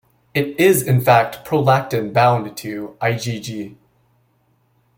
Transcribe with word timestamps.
It 0.33 0.59
is 0.59 0.81
in 0.81 0.99
fact 1.01 1.45
prolactin 1.45 2.11
bound 2.11 2.57
to 2.57 2.97
IgG. 2.99 3.75